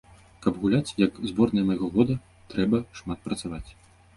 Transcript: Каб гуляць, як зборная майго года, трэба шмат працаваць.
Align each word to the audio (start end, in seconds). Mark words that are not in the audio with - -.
Каб 0.45 0.53
гуляць, 0.63 0.95
як 1.01 1.19
зборная 1.31 1.65
майго 1.69 1.91
года, 1.99 2.17
трэба 2.55 2.83
шмат 3.03 3.19
працаваць. 3.29 3.67